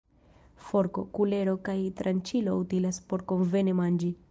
Forko, 0.69 1.03
kulero 1.17 1.53
kaj 1.69 1.77
tranĉilo 2.01 2.57
utilas 2.65 3.01
por 3.13 3.27
konvene 3.35 3.79
manĝi. 3.85 4.13